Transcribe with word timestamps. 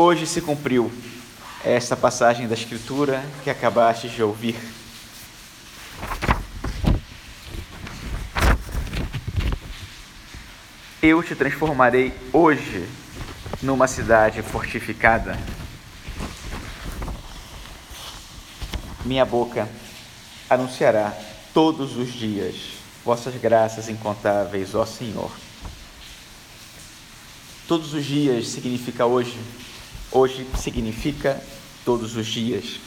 Hoje 0.00 0.28
se 0.28 0.40
cumpriu 0.40 0.92
esta 1.64 1.96
passagem 1.96 2.46
da 2.46 2.54
Escritura 2.54 3.20
que 3.42 3.50
acabaste 3.50 4.08
de 4.08 4.22
ouvir. 4.22 4.54
Eu 11.02 11.20
te 11.20 11.34
transformarei 11.34 12.14
hoje 12.32 12.88
numa 13.60 13.88
cidade 13.88 14.40
fortificada. 14.40 15.36
Minha 19.04 19.24
boca 19.24 19.68
anunciará 20.48 21.12
todos 21.52 21.96
os 21.96 22.12
dias 22.12 22.54
vossas 23.04 23.34
graças 23.34 23.88
incontáveis, 23.88 24.76
ó 24.76 24.86
Senhor. 24.86 25.32
Todos 27.66 27.92
os 27.94 28.04
dias 28.04 28.46
significa 28.46 29.04
hoje 29.04 29.36
Hoje 30.10 30.46
significa 30.56 31.42
todos 31.84 32.16
os 32.16 32.26
dias. 32.26 32.80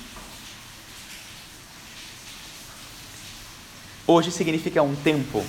Hoje 4.08 4.32
significa 4.32 4.82
um 4.82 4.96
tempo, 4.96 5.46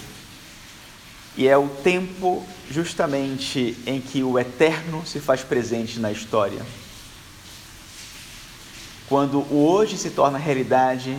e 1.37 1.48
é 1.48 1.57
o 1.57 1.69
tempo 1.69 2.47
justamente 2.71 3.77
em 3.87 4.01
que 4.01 4.23
o 4.23 4.39
eterno 4.39 5.05
se 5.07 5.19
faz 5.19 5.43
presente 5.43 5.98
na 5.98 6.12
história. 6.12 6.65
Quando 9.09 9.39
o 9.39 9.67
hoje 9.67 9.97
se 9.97 10.11
torna 10.11 10.39
realidade, 10.39 11.19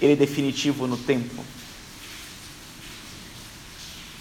ele 0.00 0.12
é 0.12 0.16
definitivo 0.16 0.86
no 0.86 0.96
tempo. 0.96 1.42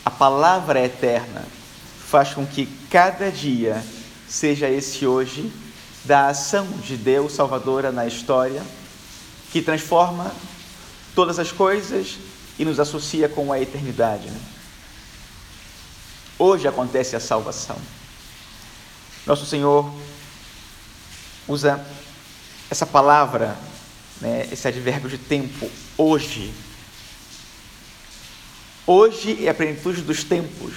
A 0.05 0.09
palavra 0.09 0.83
eterna 0.83 1.45
faz 2.07 2.33
com 2.33 2.45
que 2.45 2.65
cada 2.89 3.29
dia 3.29 3.83
seja 4.29 4.69
esse 4.69 5.07
hoje 5.07 5.51
da 6.05 6.27
ação 6.27 6.67
de 6.83 6.95
Deus 6.95 7.33
salvadora 7.33 7.91
na 7.91 8.05
história, 8.05 8.63
que 9.51 9.61
transforma 9.61 10.31
todas 11.15 11.39
as 11.39 11.51
coisas 11.51 12.17
e 12.57 12.63
nos 12.63 12.79
associa 12.79 13.27
com 13.27 13.51
a 13.51 13.59
eternidade. 13.59 14.29
Né? 14.29 14.39
Hoje 16.37 16.67
acontece 16.67 17.15
a 17.15 17.19
salvação. 17.19 17.77
Nosso 19.25 19.45
Senhor 19.45 19.91
usa 21.47 21.83
essa 22.69 22.85
palavra, 22.85 23.57
né, 24.21 24.47
esse 24.51 24.67
advérbio 24.67 25.09
de 25.09 25.17
tempo, 25.17 25.69
hoje. 25.97 26.53
Hoje 28.85 29.45
é 29.45 29.49
a 29.49 29.53
plenitude 29.53 30.01
dos 30.01 30.23
tempos, 30.23 30.75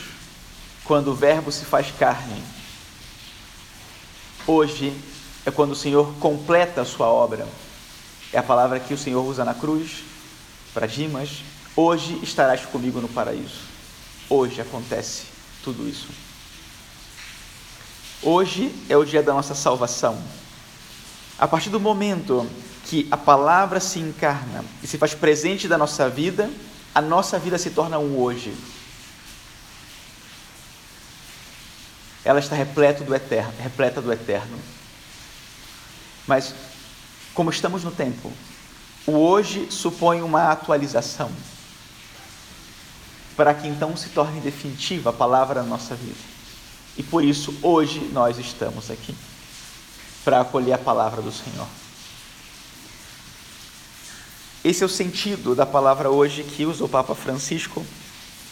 quando 0.85 1.09
o 1.09 1.15
Verbo 1.15 1.53
se 1.53 1.65
faz 1.65 1.91
carne 1.99 2.43
Hoje 4.47 4.93
é 5.47 5.51
quando 5.53 5.73
o 5.73 5.77
Senhor 5.77 6.15
completa 6.15 6.81
a 6.81 6.85
sua 6.85 7.07
obra. 7.07 7.47
É 8.33 8.39
a 8.39 8.43
palavra 8.43 8.81
que 8.81 8.93
o 8.93 8.99
Senhor 8.99 9.23
usa 9.23 9.45
na 9.45 9.55
cruz 9.55 10.03
para 10.75 10.87
Dimas. 10.87 11.43
Hoje 11.77 12.19
estarás 12.23 12.67
comigo 12.67 13.01
no 13.01 13.09
paraíso. 13.09 13.61
Hoje 14.29 14.61
acontece 14.61 15.25
tudo 15.63 15.89
isso. 15.89 16.09
Hoje 18.21 18.75
é 18.89 18.97
o 18.97 19.05
dia 19.05 19.23
da 19.23 19.33
nossa 19.33 19.55
salvação. 19.55 20.21
A 21.39 21.47
partir 21.47 21.71
do 21.71 21.79
momento 21.79 22.49
que 22.87 23.07
a 23.11 23.17
palavra 23.17 23.79
se 23.79 24.01
encarna 24.01 24.65
e 24.83 24.87
se 24.87 24.99
faz 24.99 25.15
presente 25.15 25.69
da 25.69 25.79
nossa 25.79 26.09
vida, 26.09 26.51
a 26.95 27.01
nossa 27.01 27.39
vida 27.39 27.59
se 27.59 27.71
torna 27.71 27.99
um 27.99 28.19
hoje. 28.19 28.53
Ela 32.25 32.39
está 32.39 32.55
repleta 32.55 33.03
do 33.05 33.15
eterno, 33.15 33.53
repleta 33.61 34.01
do 34.01 34.13
eterno. 34.13 34.59
Mas 36.27 36.55
como 37.35 37.51
estamos 37.51 37.83
no 37.83 37.91
tempo, 37.91 38.33
o 39.07 39.13
hoje 39.13 39.69
supõe 39.71 40.23
uma 40.23 40.51
atualização 40.53 41.31
para 43.37 43.55
que 43.55 43.67
então 43.67 43.97
se 43.97 44.11
torne 44.11 44.41
definitiva 44.41 45.11
a 45.11 45.13
palavra 45.13 45.63
na 45.63 45.69
nossa 45.69 45.95
vida. 45.95 46.33
E 46.97 47.03
por 47.03 47.25
isso 47.25 47.55
hoje 47.63 48.01
nós 48.13 48.39
estamos 48.39 48.91
aqui 48.91 49.17
para 50.25 50.43
acolher 50.43 50.75
a 50.75 50.79
palavra 50.79 51.23
do 51.23 51.33
Senhor. 51.33 51.67
Esse 54.63 54.85
é 54.85 54.87
o 54.87 54.89
sentido 54.89 55.57
da 55.57 55.67
palavra 55.67 56.09
hoje 56.09 56.45
que 56.45 56.65
usa 56.65 56.85
o 56.85 56.89
Papa 56.89 57.17
Francisco 57.17 57.85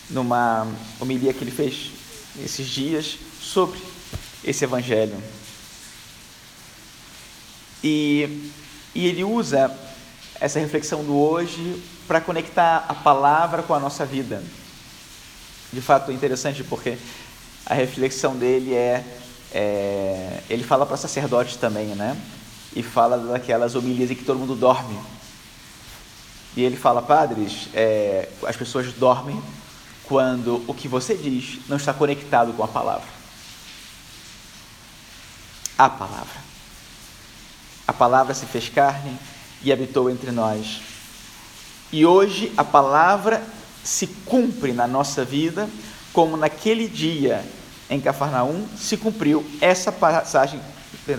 numa 0.08 0.66
homilia 0.98 1.32
que 1.32 1.44
ele 1.44 1.52
fez 1.52 1.92
esses 2.44 2.66
dias 2.66 3.18
sobre 3.40 3.80
esse 4.44 4.64
evangelho. 4.64 5.16
E, 7.82 8.50
e 8.94 9.06
ele 9.06 9.24
usa 9.24 9.74
essa 10.40 10.58
reflexão 10.58 11.04
do 11.04 11.16
hoje 11.16 11.82
para 12.06 12.20
conectar 12.20 12.84
a 12.88 12.94
palavra 12.94 13.62
com 13.62 13.74
a 13.74 13.80
nossa 13.80 14.04
vida. 14.04 14.42
De 15.72 15.80
fato, 15.80 16.10
é 16.10 16.14
interessante 16.14 16.64
porque 16.64 16.98
a 17.64 17.74
reflexão 17.74 18.36
dele 18.36 18.74
é, 18.74 19.04
é 19.52 20.42
ele 20.48 20.64
fala 20.64 20.84
para 20.84 20.96
sacerdotes 20.96 21.56
também, 21.56 21.94
né? 21.94 22.20
E 22.74 22.82
fala 22.82 23.18
daquelas 23.18 23.74
homilias 23.74 24.10
em 24.10 24.14
que 24.14 24.24
todo 24.24 24.38
mundo 24.38 24.54
dorme. 24.54 24.98
E 26.56 26.62
ele 26.62 26.76
fala, 26.76 27.00
padres, 27.00 27.68
é, 27.72 28.28
as 28.44 28.56
pessoas 28.56 28.92
dormem 28.94 29.40
quando 30.10 30.62
o 30.66 30.74
que 30.74 30.86
você 30.86 31.14
diz 31.14 31.60
não 31.66 31.78
está 31.78 31.94
conectado 31.94 32.52
com 32.52 32.62
a 32.62 32.68
palavra 32.68 33.20
a 35.80 35.88
palavra. 35.88 36.50
A 37.88 37.92
palavra 37.92 38.34
se 38.34 38.44
fez 38.44 38.68
carne 38.68 39.16
e 39.62 39.72
habitou 39.72 40.10
entre 40.10 40.30
nós. 40.30 40.82
E 41.90 42.04
hoje 42.04 42.52
a 42.54 42.62
palavra 42.62 43.42
se 43.82 44.06
cumpre 44.06 44.74
na 44.74 44.86
nossa 44.86 45.24
vida, 45.24 45.68
como 46.12 46.36
naquele 46.36 46.86
dia 46.86 47.42
em 47.88 47.98
Cafarnaum 47.98 48.68
se 48.76 48.98
cumpriu 48.98 49.44
essa 49.58 49.90
passagem 49.90 50.60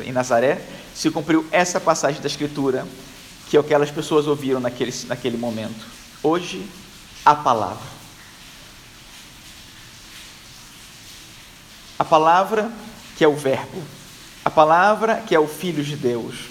em 0.06 0.12
Nazaré, 0.12 0.62
se 0.94 1.10
cumpriu 1.10 1.46
essa 1.52 1.80
passagem 1.80 2.22
da 2.22 2.28
Escritura 2.28 2.88
que 3.50 3.58
aquelas 3.58 3.90
pessoas 3.90 4.28
ouviram 4.28 4.60
naquele, 4.60 4.94
naquele 5.08 5.38
momento. 5.38 5.88
Hoje, 6.22 6.70
a 7.26 7.34
palavra. 7.34 8.01
A 12.02 12.04
palavra 12.04 12.68
que 13.16 13.24
é 13.24 13.28
o 13.28 13.36
Verbo 13.36 13.80
a 14.44 14.50
palavra 14.50 15.18
que 15.18 15.36
é 15.36 15.40
o 15.40 15.48
Filho 15.48 15.84
de 15.84 15.96
Deus. 15.96 16.50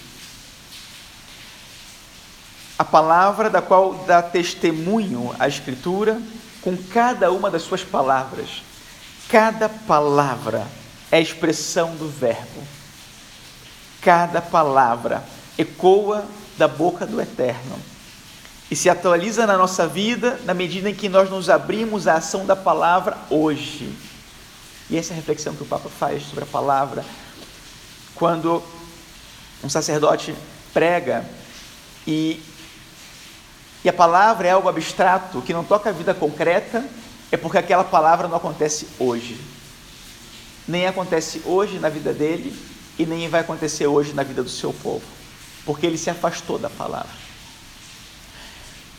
A 2.79 2.85
palavra 2.85 3.49
da 3.49 3.61
qual 3.61 3.93
dá 4.07 4.21
testemunho 4.21 5.35
a 5.37 5.45
Escritura 5.49 6.21
com 6.61 6.77
cada 6.77 7.29
uma 7.33 7.51
das 7.51 7.63
suas 7.63 7.83
palavras. 7.83 8.63
Cada 9.27 9.67
palavra 9.67 10.65
é 11.11 11.19
expressão 11.19 11.93
do 11.97 12.07
Verbo. 12.07 12.63
Cada 14.01 14.41
palavra 14.41 15.21
ecoa 15.57 16.23
da 16.57 16.69
boca 16.69 17.05
do 17.05 17.21
Eterno 17.21 17.77
e 18.69 18.75
se 18.75 18.89
atualiza 18.89 19.45
na 19.45 19.57
nossa 19.57 19.85
vida 19.85 20.39
na 20.45 20.53
medida 20.53 20.89
em 20.89 20.95
que 20.95 21.09
nós 21.09 21.29
nos 21.29 21.49
abrimos 21.49 22.07
à 22.07 22.13
ação 22.13 22.45
da 22.45 22.55
palavra 22.55 23.17
hoje. 23.29 23.93
E 24.91 24.97
essa 24.97 25.13
é 25.13 25.13
a 25.13 25.15
reflexão 25.15 25.55
que 25.55 25.63
o 25.63 25.65
Papa 25.65 25.87
faz 25.87 26.23
sobre 26.23 26.43
a 26.43 26.47
palavra 26.47 27.05
quando 28.13 28.61
um 29.63 29.69
sacerdote 29.69 30.35
prega 30.73 31.25
e, 32.05 32.43
e 33.85 33.89
a 33.89 33.93
palavra 33.93 34.49
é 34.49 34.51
algo 34.51 34.67
abstrato 34.67 35.41
que 35.41 35.53
não 35.53 35.63
toca 35.63 35.89
a 35.89 35.93
vida 35.93 36.13
concreta, 36.13 36.85
é 37.31 37.37
porque 37.37 37.57
aquela 37.57 37.85
palavra 37.85 38.27
não 38.27 38.35
acontece 38.35 38.85
hoje. 38.99 39.39
Nem 40.67 40.85
acontece 40.85 41.41
hoje 41.45 41.79
na 41.79 41.87
vida 41.87 42.11
dele 42.11 42.53
e 42.99 43.05
nem 43.05 43.29
vai 43.29 43.39
acontecer 43.41 43.87
hoje 43.87 44.11
na 44.13 44.23
vida 44.23 44.43
do 44.43 44.49
seu 44.49 44.73
povo, 44.73 45.05
porque 45.65 45.85
ele 45.85 45.97
se 45.97 46.09
afastou 46.09 46.59
da 46.59 46.69
palavra. 46.69 47.21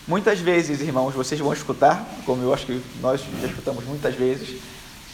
Muitas 0.08 0.40
vezes, 0.40 0.80
irmãos, 0.80 1.14
vocês 1.14 1.38
vão 1.38 1.52
escutar, 1.52 2.04
como 2.24 2.42
eu 2.42 2.52
acho 2.54 2.64
que 2.64 2.82
nós 3.00 3.20
já 3.20 3.46
escutamos 3.46 3.84
muitas 3.84 4.14
vezes, 4.14 4.60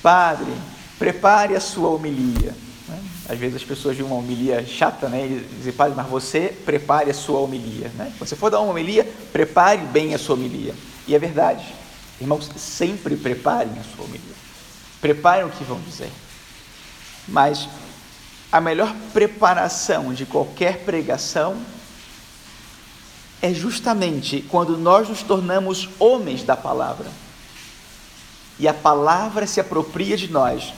Padre, 0.03 0.53
prepare 0.99 1.55
a 1.55 1.61
sua 1.61 1.89
homilia. 1.89 2.55
Às 3.29 3.39
vezes 3.39 3.56
as 3.56 3.65
pessoas 3.65 3.95
de 3.95 4.03
uma 4.03 4.15
homilia 4.15 4.65
chata, 4.67 5.09
né? 5.09 5.27
E 5.27 5.47
dizem, 5.59 5.73
padre, 5.73 5.95
mas 5.95 6.06
você 6.06 6.56
prepare 6.65 7.11
a 7.11 7.15
sua 7.15 7.41
homilia. 7.41 7.91
Né? 7.95 8.11
Quando 8.17 8.29
você 8.29 8.35
for 8.35 8.50
dar 8.50 8.61
uma 8.61 8.71
homilia, 8.71 9.05
prepare 9.33 9.83
bem 9.83 10.15
a 10.15 10.19
sua 10.19 10.35
homilia. 10.35 10.75
E 11.06 11.15
é 11.15 11.19
verdade. 11.19 11.75
Irmãos, 12.19 12.50
sempre 12.56 13.17
preparem 13.17 13.73
a 13.79 13.85
sua 13.95 14.06
homilia. 14.06 14.35
Preparem 15.00 15.45
o 15.45 15.50
que 15.50 15.62
vão 15.62 15.79
dizer. 15.81 16.11
Mas 17.29 17.69
a 18.50 18.62
melhor 18.62 18.95
preparação 19.12 20.15
de 20.15 20.25
qualquer 20.25 20.79
pregação 20.79 21.59
é 23.43 23.53
justamente 23.53 24.43
quando 24.49 24.77
nós 24.79 25.09
nos 25.09 25.23
tornamos 25.23 25.89
homens 25.99 26.43
da 26.43 26.56
palavra. 26.56 27.06
E 28.59 28.67
a 28.67 28.75
palavra 28.75 29.47
se 29.47 29.61
apropria 29.61 30.17
de 30.17 30.31
nós 30.31 30.73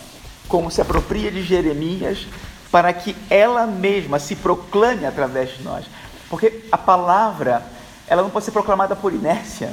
como 0.50 0.69
se 0.69 0.81
apropria 0.81 1.31
de 1.31 1.44
Jeremias 1.44 2.27
para 2.73 2.93
que 2.93 3.17
ela 3.31 3.67
mesma 3.67 4.19
se 4.19 4.35
proclame 4.35 5.06
através 5.06 5.56
de 5.56 5.62
nós. 5.62 5.87
Porque 6.29 6.65
a 6.71 6.77
palavra, 6.77 7.65
ela 8.06 8.23
não 8.23 8.31
pode 8.31 8.44
ser 8.44 8.50
proclamada 8.50 8.97
por 8.97 9.15
inércia. 9.15 9.73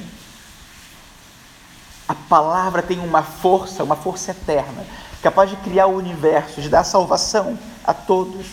A 2.08 2.14
palavra 2.14 2.82
tem 2.82 3.00
uma 3.00 3.24
força, 3.24 3.84
uma 3.84 3.96
força 3.96 4.32
eterna, 4.32 4.86
capaz 5.22 5.50
de 5.50 5.56
criar 5.58 5.88
o 5.88 5.98
universo, 5.98 6.62
de 6.62 6.70
dar 6.70 6.84
salvação 6.84 7.58
a 7.84 7.94
todos. 7.94 8.46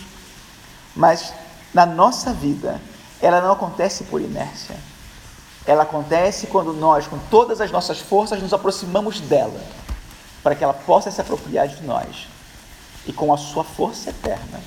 Mas 0.95 1.31
na 1.73 1.85
nossa 1.85 2.33
vida, 2.33 2.81
ela 3.21 3.39
não 3.39 3.51
acontece 3.51 4.05
por 4.05 4.19
inércia. 4.19 4.75
Ela 5.67 5.83
acontece 5.83 6.47
quando 6.47 6.73
nós, 6.73 7.07
com 7.07 7.17
todas 7.29 7.59
as 7.59 7.71
nossas 7.71 7.99
forças, 7.99 8.41
nos 8.41 8.53
aproximamos 8.53 9.19
dela, 9.19 9.59
para 10.43 10.55
que 10.55 10.63
ela 10.63 10.73
possa 10.73 11.09
se 11.09 11.19
apropriar 11.19 11.67
de 11.67 11.83
nós 11.83 12.27
e 13.07 13.13
com 13.13 13.33
a 13.33 13.37
sua 13.37 13.63
força 13.63 14.09
eterna 14.09 14.59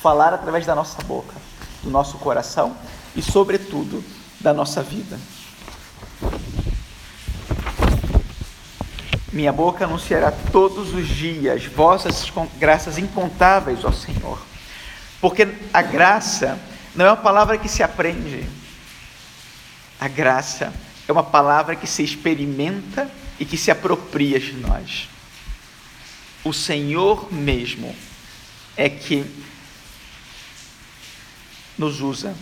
falar 0.00 0.32
através 0.32 0.64
da 0.64 0.74
nossa 0.74 1.02
boca, 1.02 1.34
do 1.82 1.90
nosso 1.90 2.18
coração 2.18 2.76
e, 3.14 3.22
sobretudo, 3.22 4.04
da 4.40 4.52
nossa 4.52 4.82
vida. 4.82 5.18
Minha 9.32 9.52
boca 9.52 9.84
anunciará 9.84 10.32
todos 10.52 10.94
os 10.94 11.06
dias 11.08 11.66
vossas 11.66 12.32
graças 12.58 12.98
incontáveis, 12.98 13.84
ó 13.84 13.92
Senhor. 13.92 14.38
Porque 15.20 15.48
a 15.72 15.82
graça 15.82 16.58
não 16.94 17.06
é 17.06 17.10
uma 17.10 17.16
palavra 17.16 17.58
que 17.58 17.68
se 17.68 17.82
aprende. 17.82 18.48
A 20.00 20.08
graça 20.08 20.72
é 21.06 21.12
uma 21.12 21.22
palavra 21.22 21.76
que 21.76 21.86
se 21.86 22.02
experimenta 22.02 23.10
e 23.38 23.44
que 23.44 23.56
se 23.56 23.70
apropria 23.70 24.38
de 24.38 24.52
nós. 24.54 25.08
O 26.44 26.52
Senhor 26.52 27.32
mesmo 27.32 27.94
é 28.76 28.88
que 28.88 29.24
nos 31.76 32.00
usa. 32.00 32.34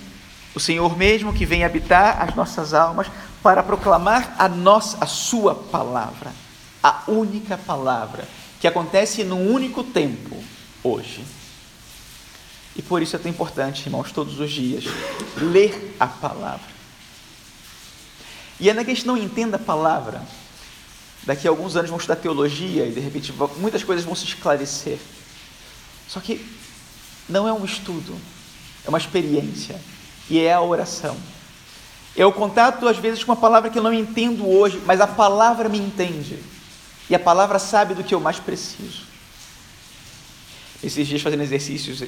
O 0.54 0.60
Senhor 0.60 0.96
mesmo 0.96 1.32
que 1.32 1.46
vem 1.46 1.64
habitar 1.64 2.22
as 2.22 2.34
nossas 2.34 2.74
almas 2.74 3.08
para 3.42 3.62
proclamar 3.62 4.34
a 4.38 4.48
nossa 4.48 4.96
a 5.00 5.06
sua 5.06 5.54
palavra 5.54 6.32
a 6.84 7.02
única 7.08 7.56
palavra 7.56 8.28
que 8.60 8.68
acontece 8.68 9.24
num 9.24 9.50
único 9.50 9.82
tempo 9.82 10.36
hoje. 10.82 11.24
E 12.76 12.82
por 12.82 13.00
isso 13.00 13.16
é 13.16 13.18
tão 13.18 13.30
importante, 13.30 13.86
irmãos, 13.86 14.12
todos 14.12 14.38
os 14.38 14.50
dias, 14.50 14.84
ler 15.38 15.96
a 15.98 16.06
palavra. 16.06 16.73
E 18.60 18.68
ainda 18.68 18.84
que 18.84 18.90
a 18.90 18.94
gente 18.94 19.06
não 19.06 19.16
entenda 19.16 19.56
a 19.56 19.58
palavra, 19.58 20.22
daqui 21.24 21.46
a 21.46 21.50
alguns 21.50 21.76
anos 21.76 21.90
vamos 21.90 22.02
estudar 22.02 22.20
teologia 22.20 22.86
e 22.86 22.92
de 22.92 23.00
repente 23.00 23.32
muitas 23.58 23.82
coisas 23.82 24.04
vão 24.04 24.14
se 24.14 24.24
esclarecer. 24.24 24.98
Só 26.08 26.20
que 26.20 26.44
não 27.28 27.48
é 27.48 27.52
um 27.52 27.64
estudo, 27.64 28.14
é 28.84 28.88
uma 28.88 28.98
experiência 28.98 29.80
e 30.28 30.38
é 30.40 30.52
a 30.52 30.60
oração. 30.60 31.16
É 32.16 32.24
o 32.24 32.32
contato, 32.32 32.86
às 32.86 32.96
vezes, 32.96 33.24
com 33.24 33.32
uma 33.32 33.40
palavra 33.40 33.70
que 33.70 33.78
eu 33.78 33.82
não 33.82 33.92
entendo 33.92 34.48
hoje, 34.48 34.80
mas 34.86 35.00
a 35.00 35.06
palavra 35.06 35.68
me 35.68 35.78
entende. 35.78 36.38
E 37.10 37.14
a 37.14 37.18
palavra 37.18 37.58
sabe 37.58 37.92
do 37.94 38.04
que 38.04 38.14
eu 38.14 38.20
mais 38.20 38.38
preciso. 38.38 39.02
Esses 40.82 41.08
dias, 41.08 41.22
fazendo 41.22 41.42
exercícios 41.42 42.02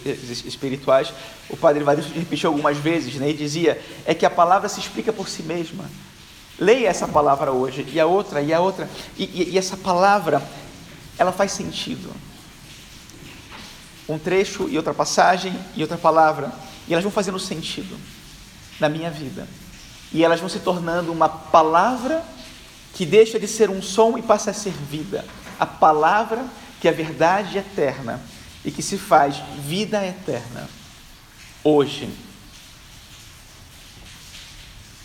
espirituais, 0.45 1.13
o 1.49 1.57
padre 1.57 1.83
Evaristo 1.83 2.13
repetiu 2.13 2.51
algumas 2.51 2.77
vezes, 2.77 3.15
né, 3.15 3.31
e 3.31 3.35
dizia: 3.35 3.83
é 4.05 4.15
que 4.15 4.25
a 4.25 4.31
palavra 4.31 4.69
se 4.69 4.79
explica 4.79 5.13
por 5.13 5.29
si 5.29 5.43
mesma. 5.43 5.91
Leia 6.59 6.89
essa 6.89 7.07
palavra 7.07 7.53
hoje, 7.53 7.87
e 7.93 8.01
a 8.01 8.07
outra, 8.07 8.41
e 8.41 8.53
a 8.53 8.61
outra, 8.61 8.89
e, 9.17 9.25
e, 9.25 9.51
e 9.53 9.59
essa 9.59 9.77
palavra, 9.77 10.43
ela 11.19 11.33
faz 11.33 11.53
sentido. 11.53 12.11
Um 14.09 14.19
trecho 14.19 14.69
e 14.69 14.77
outra 14.77 14.95
passagem 14.95 15.55
e 15.75 15.83
outra 15.83 15.99
palavra, 15.99 16.53
e 16.89 16.93
elas 16.93 17.03
vão 17.03 17.13
fazendo 17.13 17.39
sentido 17.39 17.97
na 18.81 18.89
minha 18.89 19.11
vida. 19.11 19.47
E 20.13 20.25
elas 20.25 20.41
vão 20.41 20.49
se 20.49 20.61
tornando 20.61 21.13
uma 21.13 21.29
palavra 21.29 22.25
que 22.95 23.05
deixa 23.05 23.39
de 23.39 23.47
ser 23.47 23.69
um 23.69 23.83
som 23.83 24.17
e 24.17 24.23
passa 24.23 24.51
a 24.51 24.55
ser 24.55 24.73
vida. 24.73 25.25
A 25.59 25.67
palavra 25.67 26.45
que 26.81 26.89
é 26.89 26.93
verdade 26.93 27.59
eterna 27.59 28.21
e 28.65 28.71
que 28.71 28.83
se 28.83 28.97
faz 28.97 29.37
vida 29.59 30.05
eterna 30.07 30.69
hoje. 31.63 32.09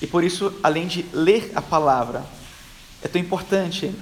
E 0.02 0.08
por 0.08 0.24
isso, 0.24 0.54
além 0.64 0.88
de 0.88 1.06
ler 1.14 1.52
a 1.56 1.62
palavra, 1.62 2.26
é 3.02 3.08
tão 3.08 3.22
importante 3.22 3.94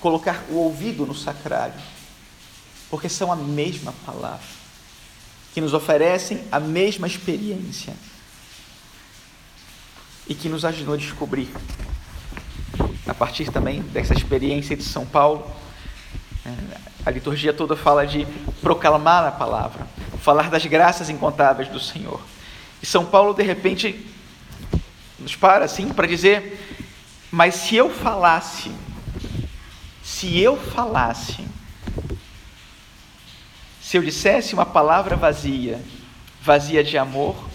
colocar 0.00 0.44
o 0.48 0.54
ouvido 0.54 1.06
no 1.06 1.14
sacrário, 1.14 1.80
porque 2.90 3.08
são 3.08 3.30
a 3.30 3.36
mesma 3.36 3.92
palavra, 4.04 4.46
que 5.54 5.60
nos 5.60 5.74
oferecem 5.74 6.42
a 6.50 6.58
mesma 6.58 7.06
experiência 7.06 7.94
e 10.26 10.34
que 10.34 10.48
nos 10.48 10.64
ajudam 10.64 10.94
a 10.94 10.96
descobrir 10.96 11.48
a 13.06 13.14
partir 13.14 13.50
também 13.50 13.82
dessa 13.82 14.14
experiência 14.14 14.76
de 14.76 14.84
São 14.84 15.04
Paulo. 15.04 15.46
É, 16.44 16.50
a 17.04 17.10
liturgia 17.10 17.52
toda 17.52 17.76
fala 17.76 18.06
de 18.06 18.26
proclamar 18.60 19.24
a 19.26 19.32
palavra, 19.32 19.86
falar 20.20 20.48
das 20.48 20.64
graças 20.66 21.10
incontáveis 21.10 21.68
do 21.68 21.80
Senhor. 21.80 22.20
E 22.82 22.86
São 22.86 23.04
Paulo, 23.04 23.34
de 23.34 23.42
repente, 23.42 24.11
nos 25.22 25.36
para 25.36 25.64
assim 25.64 25.88
para 25.88 26.06
dizer: 26.06 26.58
Mas 27.30 27.54
se 27.54 27.76
eu 27.76 27.88
falasse, 27.88 28.70
se 30.02 30.38
eu 30.38 30.56
falasse, 30.56 31.46
se 33.80 33.96
eu 33.96 34.02
dissesse 34.02 34.54
uma 34.54 34.66
palavra 34.66 35.16
vazia, 35.16 35.80
vazia 36.42 36.82
de 36.82 36.98
amor, 36.98 37.48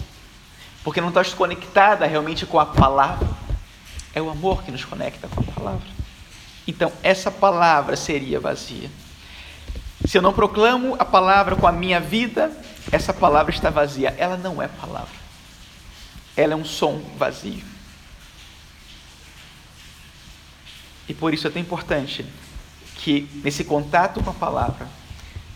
porque 0.83 1.01
não 1.01 1.09
está 1.09 1.23
conectada 1.25 2.05
realmente 2.05 2.45
com 2.45 2.59
a 2.59 2.65
palavra, 2.65 3.27
é 4.13 4.21
o 4.21 4.29
amor 4.29 4.63
que 4.63 4.71
nos 4.71 4.85
conecta 4.85 5.27
com 5.27 5.41
a 5.41 5.53
palavra. 5.53 5.87
Então, 6.65 6.91
essa 7.01 7.31
palavra 7.31 7.95
seria 7.95 8.39
vazia. 8.39 8.89
Se 10.05 10.17
eu 10.17 10.21
não 10.21 10.33
proclamo 10.33 10.95
a 10.99 11.05
palavra 11.05 11.55
com 11.55 11.67
a 11.67 11.71
minha 11.71 11.99
vida, 11.99 12.51
essa 12.91 13.13
palavra 13.13 13.53
está 13.53 13.69
vazia. 13.69 14.13
Ela 14.17 14.37
não 14.37 14.61
é 14.61 14.67
palavra. 14.67 15.26
Ela 16.37 16.53
é 16.53 16.55
um 16.55 16.63
som 16.63 16.99
vazio. 17.17 17.65
E 21.09 21.13
por 21.13 21.33
isso 21.33 21.47
é 21.47 21.49
tão 21.49 21.61
importante 21.61 22.25
que, 22.95 23.29
nesse 23.43 23.65
contato 23.65 24.23
com 24.23 24.29
a 24.29 24.33
palavra, 24.33 24.87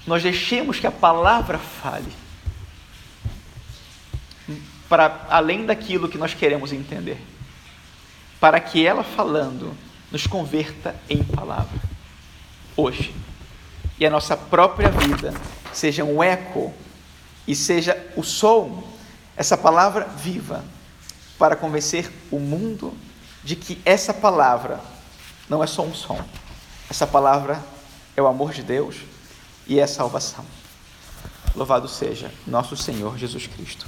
nós 0.05 0.23
deixemos 0.23 0.79
que 0.79 0.87
a 0.87 0.91
palavra 0.91 1.57
fale 1.57 2.11
para 4.89 5.25
além 5.29 5.65
daquilo 5.65 6.09
que 6.09 6.17
nós 6.17 6.33
queremos 6.33 6.73
entender 6.73 7.17
para 8.41 8.59
que 8.59 8.85
ela 8.85 9.03
falando 9.03 9.77
nos 10.11 10.25
converta 10.25 10.95
em 11.07 11.23
palavra. 11.23 11.79
Hoje. 12.75 13.13
E 13.99 14.05
a 14.05 14.09
nossa 14.09 14.35
própria 14.35 14.89
vida 14.89 15.31
seja 15.71 16.03
um 16.03 16.23
eco 16.23 16.73
e 17.47 17.55
seja 17.55 17.95
o 18.15 18.23
som, 18.23 18.83
essa 19.35 19.57
palavra 19.57 20.05
viva, 20.05 20.63
para 21.37 21.55
convencer 21.55 22.11
o 22.29 22.39
mundo 22.39 22.93
de 23.43 23.55
que 23.55 23.81
essa 23.83 24.13
palavra 24.13 24.79
não 25.49 25.63
é 25.63 25.67
só 25.67 25.81
um 25.81 25.93
som. 25.93 26.23
Essa 26.89 27.07
palavra 27.07 27.61
é 28.15 28.21
o 28.21 28.27
amor 28.27 28.51
de 28.51 28.61
Deus 28.61 28.97
e 29.65 29.79
é 29.79 29.83
a 29.83 29.87
salvação. 29.87 30.45
Louvado 31.55 31.87
seja 31.87 32.31
nosso 32.45 32.77
Senhor 32.77 33.17
Jesus 33.17 33.47
Cristo. 33.47 33.87